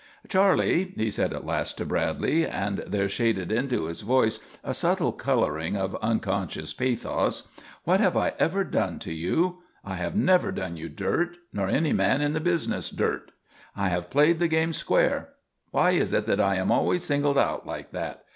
[0.27, 5.11] "Charley," he said at last to Bradley, and there shaded into his voice a subtle
[5.11, 7.49] colouring of unconscious pathos,
[7.83, 9.59] "What have I ever done to you?
[9.85, 13.29] I have never done you dirt; nor any man in the business dirt.
[13.75, 15.33] I have played the game square.
[15.69, 18.23] Why is it that I am always singled out like that?